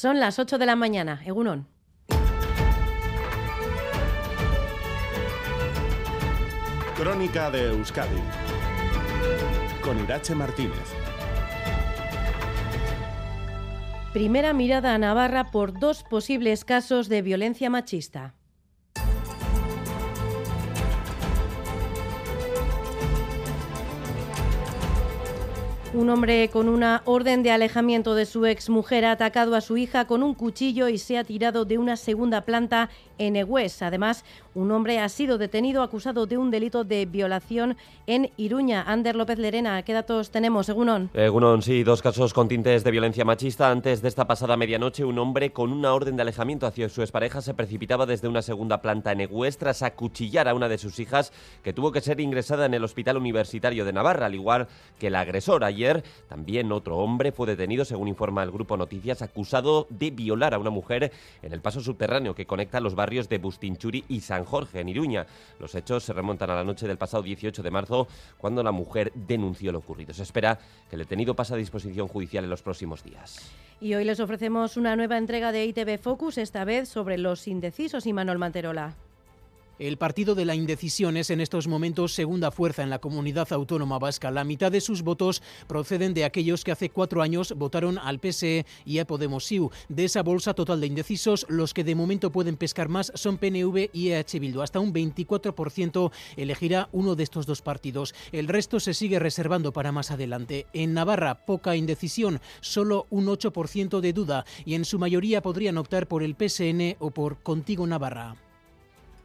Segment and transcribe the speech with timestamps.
[0.00, 1.20] Son las 8 de la mañana.
[1.26, 1.66] Egunon.
[6.96, 8.20] Crónica de Euskadi
[9.82, 10.94] con Irache Martínez.
[14.12, 18.37] Primera mirada a Navarra por dos posibles casos de violencia machista.
[25.94, 30.06] Un hombre con una orden de alejamiento de su exmujer ha atacado a su hija
[30.06, 33.80] con un cuchillo y se ha tirado de una segunda planta en Egués.
[33.80, 34.24] Además,
[34.54, 38.82] un hombre ha sido detenido acusado de un delito de violación en Iruña.
[38.82, 41.10] Ander López Lerena, ¿qué datos tenemos, Egunon?
[41.14, 43.70] Egunon, sí, dos casos con tintes de violencia machista.
[43.70, 47.40] Antes de esta pasada medianoche, un hombre con una orden de alejamiento hacia su expareja
[47.40, 51.32] se precipitaba desde una segunda planta en Egués tras acuchillar a una de sus hijas
[51.62, 54.68] que tuvo que ser ingresada en el Hospital Universitario de Navarra, al igual
[54.98, 55.64] que la agresor.
[55.78, 60.58] Ayer también otro hombre fue detenido, según informa el Grupo Noticias, acusado de violar a
[60.58, 64.80] una mujer en el paso subterráneo que conecta los barrios de Bustinchuri y San Jorge,
[64.80, 65.26] en Iruña.
[65.60, 69.12] Los hechos se remontan a la noche del pasado 18 de marzo, cuando la mujer
[69.14, 70.12] denunció lo ocurrido.
[70.12, 70.58] Se espera
[70.90, 73.48] que el detenido pase a disposición judicial en los próximos días.
[73.80, 78.04] Y hoy les ofrecemos una nueva entrega de ITV Focus, esta vez sobre los indecisos
[78.06, 78.96] y Manuel Manterola.
[79.78, 84.00] El partido de la indecisión es en estos momentos segunda fuerza en la comunidad autónoma
[84.00, 84.32] vasca.
[84.32, 88.66] La mitad de sus votos proceden de aquellos que hace cuatro años votaron al PSE
[88.84, 89.70] y a Podemos-IU.
[89.88, 93.90] De esa bolsa total de indecisos, los que de momento pueden pescar más son PNV
[93.92, 94.62] y EH Bildu.
[94.62, 98.16] Hasta un 24% elegirá uno de estos dos partidos.
[98.32, 100.66] El resto se sigue reservando para más adelante.
[100.72, 106.08] En Navarra, poca indecisión, solo un 8% de duda y en su mayoría podrían optar
[106.08, 108.47] por el PSN o por Contigo Navarra.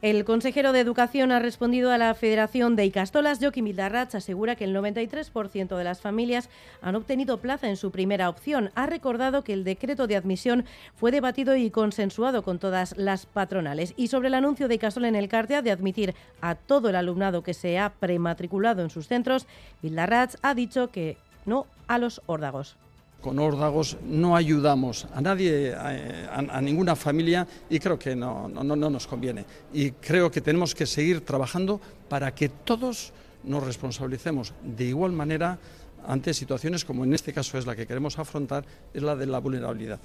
[0.04, 3.40] El consejero de Educación ha respondido a la Federación de Icastolas.
[3.40, 6.50] Joaquín Mildarrach asegura que el 93% de las familias
[6.82, 8.70] han obtenido plaza en su primera opción.
[8.76, 13.94] Ha recordado que el decreto de admisión fue debatido y consensuado con todas las patronales.
[13.96, 17.42] Y sobre el anuncio de Icastola en el Cartea de admitir a todo el alumnado
[17.42, 19.48] que se ha prematriculado en sus centros,
[19.82, 21.16] Mildarrach ha dicho que
[21.46, 22.76] no a los órdagos
[23.24, 28.90] con órdagos no ayudamos a nadie, a, ninguna familia y creo que no, no, no
[28.90, 29.46] nos conviene.
[29.72, 31.80] Y creo que tenemos que seguir trabajando
[32.10, 33.14] para que todos
[33.46, 35.58] nos responsabilicemos de igual manera
[36.06, 39.40] ante situaciones como en este caso es la que queremos afrontar, es la de la
[39.40, 40.00] vulnerabilidad.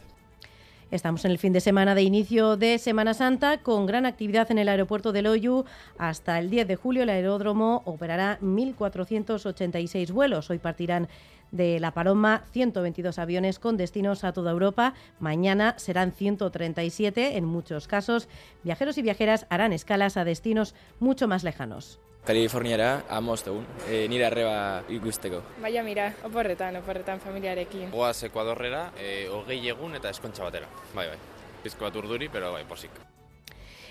[0.90, 4.56] Estamos en el fin de semana de inicio de Semana Santa con gran actividad en
[4.56, 5.66] el aeropuerto de Loyu.
[5.98, 10.48] Hasta el 10 de julio el aeródromo operará 1.486 vuelos.
[10.48, 11.08] Hoy partirán
[11.50, 14.94] de La Paloma 122 aviones con destinos a toda Europa.
[15.20, 17.36] Mañana serán 137.
[17.36, 18.28] En muchos casos,
[18.64, 22.00] viajeros y viajeras harán escalas a destinos mucho más lejanos.
[22.28, 25.40] Kaliforniara amost egun, e, nire arreba ikusteko.
[25.62, 27.88] Baina mira, oporretan, oporretan familiarekin.
[27.90, 30.68] Goaz Ekuadorrera, e, hogei egun eta eskontxa batera.
[30.92, 31.20] Bai, bai.
[31.62, 33.00] Pizko bat urduri, pero bai, posik.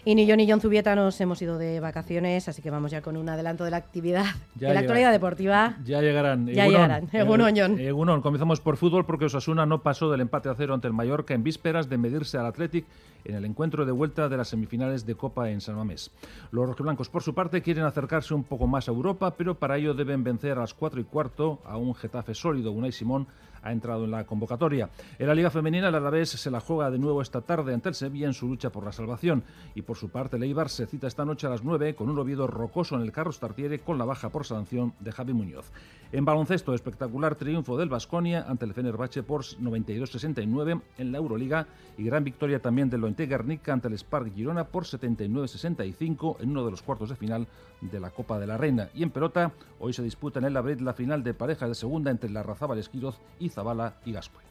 [0.07, 3.01] Y ni yo ni John Zubieta nos hemos ido de vacaciones, así que vamos ya
[3.01, 4.23] con un adelanto de la actividad,
[4.55, 5.75] Ya de la actualidad deportiva.
[5.83, 6.47] Ya llegarán.
[6.47, 6.71] Ya Egunon.
[6.71, 7.09] llegarán.
[7.11, 7.77] Egunon.
[7.77, 8.21] Eh, Egunon.
[8.21, 11.43] Comenzamos por fútbol porque Osasuna no pasó del empate a cero ante el Mallorca en
[11.43, 12.85] vísperas de medirse al Athletic
[13.25, 16.09] en el encuentro de vuelta de las semifinales de Copa en San Mamés.
[16.51, 19.93] Los rojiblancos, por su parte, quieren acercarse un poco más a Europa, pero para ello
[19.93, 22.71] deben vencer a las 4 y cuarto a un Getafe sólido.
[22.71, 23.27] Unai Simón
[23.61, 24.89] ha entrado en la convocatoria.
[25.19, 27.95] En la Liga Femenina, el Alavés se la juega de nuevo esta tarde ante el
[27.95, 29.43] Sevilla en su lucha por la salvación.
[29.75, 32.19] Y por su parte, el Eibar se cita esta noche a las 9 con un
[32.19, 35.71] Oviedo rocoso en el Carlos Tartiere con la baja por sanción de Javi Muñoz.
[36.11, 42.03] En baloncesto, espectacular triunfo del Vasconia ante el Fenerbahce por 92-69 en la Euroliga y
[42.03, 46.71] gran victoria también del Lointe Guernica ante el Spark Girona por 79-65 en uno de
[46.71, 47.47] los cuartos de final
[47.81, 48.89] de la Copa de la Reina.
[48.93, 52.11] Y en pelota, hoy se disputa en el Labrit la final de pareja de segunda
[52.11, 54.43] entre la Razábal Esquiroz y Zabala y Gascoy.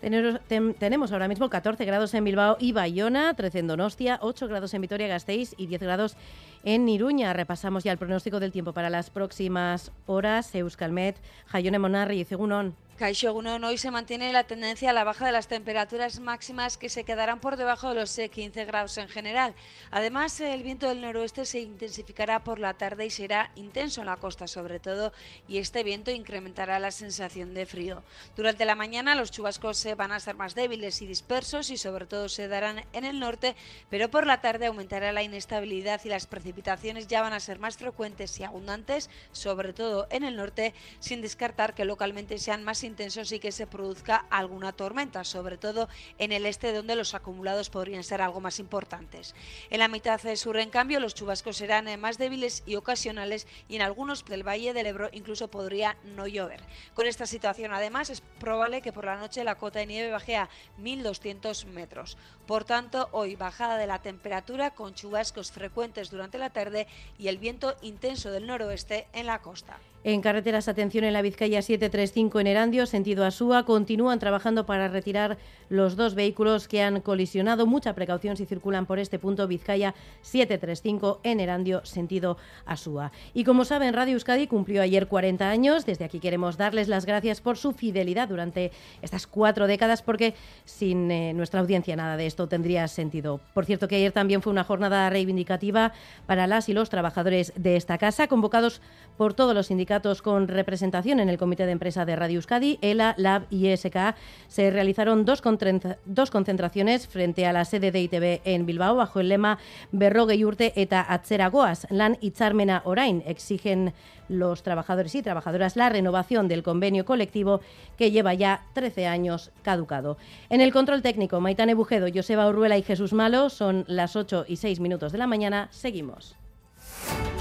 [0.00, 4.80] Tenemos ahora mismo 14 grados en Bilbao y Bayona, 13 en Donostia, 8 grados en
[4.80, 6.16] Vitoria-Gasteiz y 10 grados
[6.64, 7.32] en Iruña.
[7.32, 10.54] Repasamos ya el pronóstico del tiempo para las próximas horas.
[10.54, 11.16] Euskalmet,
[11.46, 12.76] Jaione Monarri y Cegunón.
[13.00, 16.90] Caixo Egunon, hoy se mantiene la tendencia a la baja de las temperaturas máximas que
[16.90, 19.54] se quedarán por debajo de los eh, 15 grados en general.
[19.90, 24.18] Además, el viento del noroeste se intensificará por la tarde y será intenso en la
[24.18, 25.14] costa sobre todo
[25.48, 28.02] y este viento incrementará la sensación de frío.
[28.36, 32.04] Durante la mañana los chubascos eh, van a ser más débiles y dispersos y sobre
[32.04, 33.56] todo se darán en el norte,
[33.88, 37.60] pero por la tarde aumentará la inestabilidad y las precipitaciones precipitaciones ya van a ser
[37.60, 42.82] más frecuentes y abundantes, sobre todo en el norte, sin descartar que localmente sean más
[42.82, 45.88] intensos y que se produzca alguna tormenta, sobre todo
[46.18, 49.36] en el este donde los acumulados podrían ser algo más importantes.
[49.70, 53.76] En la mitad sur, en cambio, los chubascos serán eh, más débiles y ocasionales y
[53.76, 56.60] en algunos del Valle del Ebro incluso podría no llover.
[56.94, 60.36] Con esta situación, además, es probable que por la noche la cota de nieve baje
[60.36, 60.48] a
[60.80, 62.18] 1.200 metros.
[62.46, 66.88] Por tanto, hoy bajada de la temperatura con chubascos frecuentes durante la tarde
[67.18, 69.78] y el viento intenso del noroeste en la costa.
[70.02, 75.36] En carreteras, atención en la Vizcaya 735 en Erandio, sentido Asúa, continúan trabajando para retirar
[75.68, 77.66] los dos vehículos que han colisionado.
[77.66, 83.12] Mucha precaución si circulan por este punto Vizcaya 735 en Erandio, sentido Asúa.
[83.34, 85.84] Y como saben, Radio Euskadi cumplió ayer 40 años.
[85.84, 90.32] Desde aquí queremos darles las gracias por su fidelidad durante estas cuatro décadas, porque
[90.64, 93.38] sin eh, nuestra audiencia nada de esto tendría sentido.
[93.52, 95.92] Por cierto, que ayer también fue una jornada reivindicativa
[96.24, 98.80] para las y los trabajadores de esta casa, convocados
[99.18, 99.89] por todos los sindicatos
[100.22, 104.14] con representación en el Comité de Empresa de Radio Euskadi, ELA, LAB y SK,
[104.46, 109.58] se realizaron dos, concentraciones frente a la sede de ITV en Bilbao bajo el lema
[109.90, 113.24] Berroge urte eta atzeragoaz, lan itzarmena orain.
[113.26, 113.92] Exigen
[114.28, 117.60] los trabajadores y trabajadoras la renovación del convenio colectivo
[117.98, 120.18] que lleva ya 13 años caducado.
[120.50, 124.54] En el control técnico, Maitane Bujedo, Joseba Urruela y Jesús Malo, son las 8 y
[124.54, 125.66] 6 minutos de la mañana.
[125.72, 126.36] Seguimos.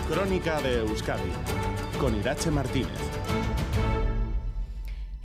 [0.09, 3.38] Crónica de Euskadi con Irache Martínez.